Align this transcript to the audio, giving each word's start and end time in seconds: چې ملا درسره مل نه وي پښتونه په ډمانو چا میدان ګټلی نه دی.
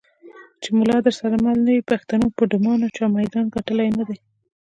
چې 0.61 0.69
ملا 0.77 0.97
درسره 1.07 1.35
مل 1.43 1.57
نه 1.65 1.71
وي 1.75 1.83
پښتونه 1.91 2.25
په 2.37 2.43
ډمانو 2.51 2.87
چا 2.95 3.05
میدان 3.15 3.45
ګټلی 3.55 3.89
نه 3.97 4.03
دی. 4.07 4.17